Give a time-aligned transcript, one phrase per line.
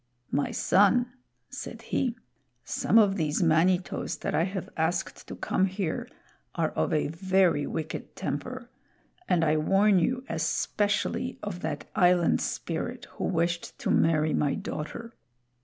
[0.31, 1.13] "My son,"
[1.51, 2.15] said he,
[2.63, 6.09] "some of these Manitos that I have asked to come here
[6.55, 8.71] are of a very wicked temper,
[9.29, 15.13] and I warn you especially of that Island Spirit who wished to marry my daughter.